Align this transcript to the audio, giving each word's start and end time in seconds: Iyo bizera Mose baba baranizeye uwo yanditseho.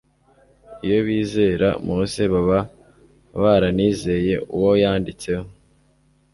Iyo 0.85 0.99
bizera 1.07 1.67
Mose 1.87 2.21
baba 2.33 2.59
baranizeye 3.41 4.35
uwo 4.55 4.71
yanditseho. 4.81 5.47